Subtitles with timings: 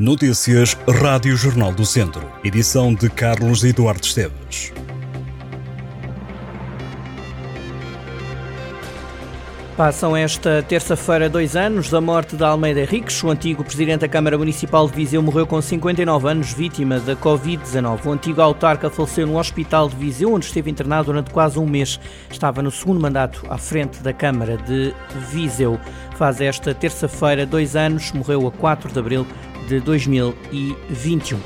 [0.00, 2.26] Notícias Rádio Jornal do Centro.
[2.42, 4.72] Edição de Carlos Eduardo Esteves.
[9.76, 13.22] Passam esta terça-feira dois anos da morte de Almeida Henriques.
[13.22, 18.06] O antigo presidente da Câmara Municipal de Viseu morreu com 59 anos, vítima da Covid-19.
[18.06, 22.00] O antigo autarca faleceu no Hospital de Viseu, onde esteve internado durante quase um mês.
[22.30, 24.94] Estava no segundo mandato à frente da Câmara de
[25.30, 25.78] Viseu.
[26.16, 29.26] Faz esta terça-feira dois anos, morreu a 4 de abril
[29.70, 31.38] de 2021.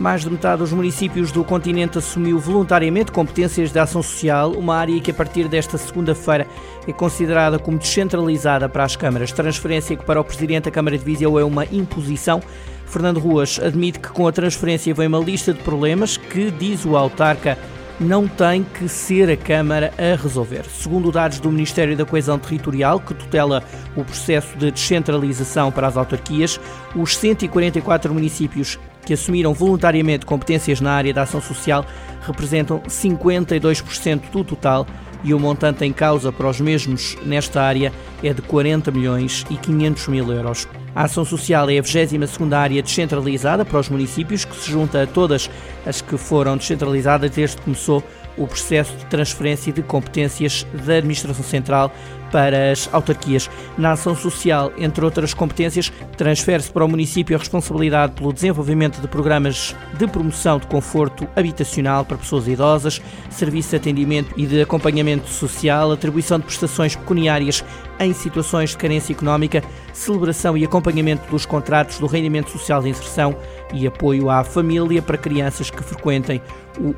[0.00, 4.98] Mais de metade dos municípios do continente assumiu voluntariamente competências de ação social, uma área
[5.00, 6.48] que a partir desta segunda-feira
[6.88, 9.30] é considerada como descentralizada para as câmaras.
[9.30, 12.42] Transferência que para o presidente da Câmara de Viseu é uma imposição.
[12.86, 16.96] Fernando Ruas admite que com a transferência vem uma lista de problemas que, diz o
[16.96, 17.58] autarca,
[18.00, 20.64] não tem que ser a Câmara a resolver.
[20.64, 23.62] Segundo dados do Ministério da Coesão Territorial, que tutela
[23.96, 26.60] o processo de descentralização para as autarquias,
[26.94, 31.84] os 144 municípios que assumiram voluntariamente competências na área da ação social
[32.22, 34.86] representam 52% do total
[35.22, 39.56] e o montante em causa para os mesmos nesta área é de 40 milhões e
[39.56, 40.66] 500 mil euros.
[40.94, 45.06] A ação social é a 22 área descentralizada para os municípios, que se junta a
[45.06, 45.50] todas
[45.84, 48.02] as que foram descentralizadas desde que começou
[48.36, 51.92] o processo de transferência de competências da Administração Central
[52.34, 53.48] para as autarquias.
[53.78, 59.06] Na ação social, entre outras competências, transfere-se para o município a responsabilidade pelo desenvolvimento de
[59.06, 65.28] programas de promoção de conforto habitacional para pessoas idosas, serviço de atendimento e de acompanhamento
[65.28, 67.64] social, atribuição de prestações pecuniárias
[68.00, 69.62] em situações de carência económica,
[69.92, 73.36] celebração e acompanhamento dos contratos do rendimento social de inserção
[73.72, 76.40] e apoio à família para crianças que frequentem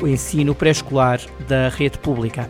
[0.00, 2.48] o ensino pré-escolar da rede pública.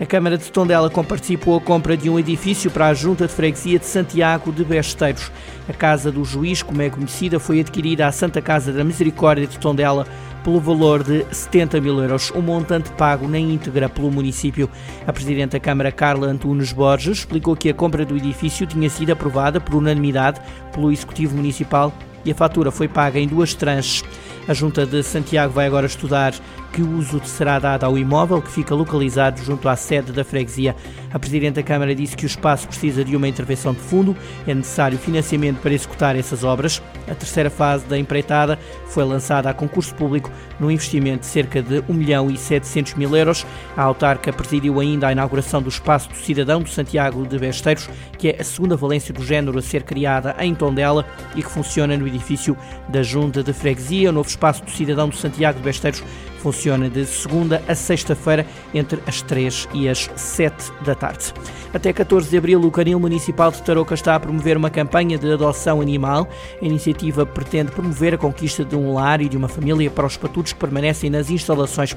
[0.00, 3.78] A Câmara de Tondela comparticipou a compra de um edifício para a Junta de Freguesia
[3.78, 5.30] de Santiago de Besteiros.
[5.68, 9.58] A Casa do Juiz, como é conhecida, foi adquirida à Santa Casa da Misericórdia de
[9.58, 10.06] Tondela
[10.42, 14.68] pelo valor de 70 mil euros, um montante pago na íntegra pelo município.
[15.06, 19.12] A Presidente da Câmara, Carla Antunes Borges, explicou que a compra do edifício tinha sido
[19.12, 20.40] aprovada por unanimidade
[20.72, 21.92] pelo Executivo Municipal
[22.24, 24.04] e a fatura foi paga em duas tranches.
[24.48, 26.34] A Junta de Santiago vai agora estudar
[26.72, 30.74] que uso será dado ao imóvel que fica localizado junto à sede da freguesia.
[31.12, 34.16] A Presidente da Câmara disse que o espaço precisa de uma intervenção de fundo,
[34.46, 36.82] é necessário financiamento para executar essas obras.
[37.06, 41.84] A terceira fase da empreitada foi lançada a concurso público no investimento de cerca de
[41.86, 43.44] 1 milhão e 700 mil euros.
[43.76, 48.28] A autarca presidiu ainda a inauguração do Espaço do Cidadão de Santiago de Besteiros, que
[48.28, 51.04] é a segunda valência do género a ser criada em Tondela
[51.36, 52.56] e que funciona no edifício
[52.88, 54.10] da Junta de Freguesia.
[54.10, 56.02] O novo Espaço do Cidadão de Santiago de Besteiros
[56.42, 61.32] Funciona de segunda a sexta-feira, entre as 3 e as 7 da tarde.
[61.74, 65.32] Até 14 de abril, o Canil Municipal de Tarouca está a promover uma campanha de
[65.32, 66.28] adoção animal.
[66.60, 70.14] A iniciativa pretende promover a conquista de um lar e de uma família para os
[70.14, 71.96] patudos que permanecem nas instalações.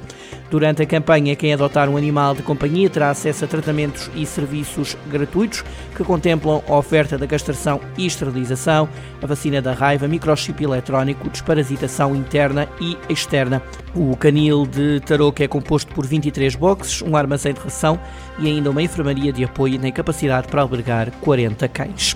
[0.49, 4.95] Durante a campanha, quem adotar um animal de companhia terá acesso a tratamentos e serviços
[5.07, 5.61] gratuitos
[5.93, 8.87] que contemplam a oferta da castração e esterilização,
[9.21, 13.61] a vacina da raiva, microchip eletrónico, desparasitação interna e externa.
[13.93, 17.99] O canil de Tarouca é composto por 23 boxes, um armazém de ração
[18.39, 22.15] e ainda uma enfermaria de apoio na capacidade para albergar 40 cães.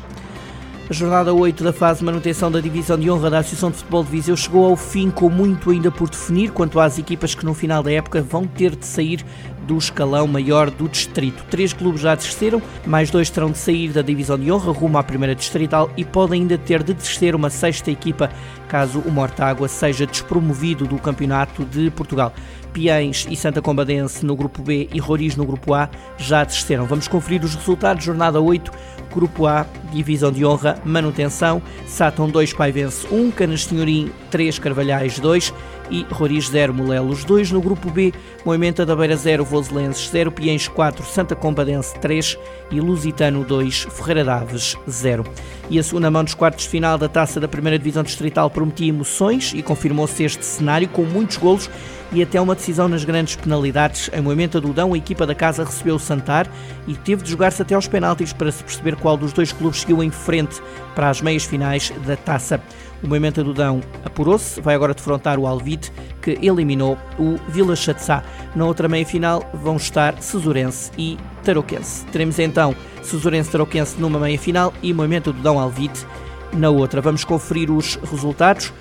[0.89, 4.03] A jornada 8 da fase de manutenção da divisão de honra da Associação de Futebol
[4.03, 7.53] de Viseu chegou ao fim com muito ainda por definir quanto às equipas que no
[7.53, 9.23] final da época vão ter de sair
[9.69, 11.45] do escalão maior do distrito.
[11.47, 15.03] Três clubes já desceram, mais dois terão de sair da divisão de honra rumo à
[15.03, 18.31] primeira distrital e podem ainda ter de descer uma sexta equipa
[18.67, 22.33] caso o Mortágua seja despromovido do Campeonato de Portugal.
[22.71, 26.85] Piães e Santa Combadense no grupo B e Roriz no grupo A já desceram.
[26.85, 28.05] Vamos conferir os resultados.
[28.05, 28.71] Jornada 8,
[29.11, 31.61] grupo A, divisão de honra, manutenção.
[31.87, 35.53] Sátão 2, Paivense 1, Canas Senhorim 3, Carvalhais 2
[35.89, 37.51] e Roriz 0, Molelos 2.
[37.51, 38.13] No grupo B,
[38.45, 42.39] Moimenta da Beira 0, Voselenses 0, Piens 4, Santa Combadense 3
[42.71, 45.25] e Lusitano 2, Ferreira Daves 0.
[45.69, 48.87] E a segunda mão dos quartos de final da taça da primeira divisão distrital prometia
[48.87, 51.69] emoções e confirmou-se este cenário com muitos golos
[52.11, 54.09] e até uma decisão nas grandes penalidades.
[54.13, 56.49] Em Moimenta do Dão, a equipa da casa recebeu o Santar
[56.87, 60.01] e teve de jogar-se até aos penaltis para se perceber qual dos dois clubes seguiu
[60.01, 60.61] em frente
[60.95, 62.61] para as meias finais da taça.
[63.01, 65.91] O Moimenta do Dão apurou-se, vai agora defrontar o Alvite,
[66.21, 68.23] que eliminou o Vila Chatzá.
[68.55, 72.05] Na outra meia-final vão estar Cesurense e Tarouquense.
[72.07, 76.05] Teremos então Cesurense-Tarouquense numa meia-final e Moimenta do Dão Alvite
[76.53, 77.01] na outra.
[77.01, 78.73] Vamos conferir os resultados.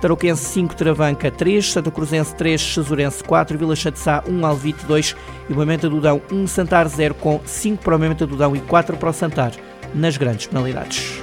[0.00, 5.16] Tarouquense 5, Travanca 3, Santa Cruzense 3, Chesurense 4, Vila Chatzá 1, Alvite 2
[5.48, 8.60] e Moimenta do Dão 1, Santar 0 com 5 para o Moimenta do Dão e
[8.60, 9.52] 4 para o Santar
[9.94, 11.22] nas grandes penalidades.